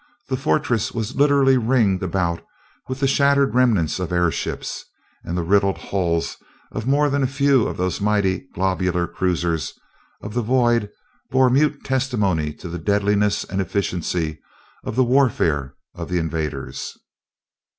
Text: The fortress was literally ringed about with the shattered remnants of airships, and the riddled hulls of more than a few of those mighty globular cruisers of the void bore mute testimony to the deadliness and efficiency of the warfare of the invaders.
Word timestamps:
The 0.29 0.35
fortress 0.35 0.93
was 0.93 1.13
literally 1.13 1.57
ringed 1.57 2.01
about 2.01 2.43
with 2.87 3.01
the 3.01 3.07
shattered 3.07 3.53
remnants 3.53 3.99
of 3.99 4.11
airships, 4.11 4.83
and 5.23 5.37
the 5.37 5.43
riddled 5.43 5.77
hulls 5.77 6.37
of 6.71 6.87
more 6.87 7.07
than 7.07 7.21
a 7.21 7.27
few 7.27 7.67
of 7.67 7.77
those 7.77 8.01
mighty 8.01 8.47
globular 8.55 9.05
cruisers 9.05 9.75
of 10.19 10.33
the 10.33 10.41
void 10.41 10.89
bore 11.29 11.51
mute 11.51 11.83
testimony 11.83 12.51
to 12.53 12.67
the 12.67 12.79
deadliness 12.79 13.43
and 13.43 13.61
efficiency 13.61 14.41
of 14.83 14.95
the 14.95 15.03
warfare 15.03 15.75
of 15.93 16.09
the 16.09 16.17
invaders. 16.17 16.97